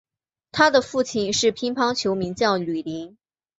[0.51, 3.15] 他的父亲是乒乓球名将吕林。